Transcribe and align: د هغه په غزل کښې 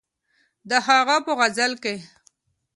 د 0.69 0.71
هغه 0.87 1.15
په 1.25 1.31
غزل 1.39 1.73
کښې 1.83 1.95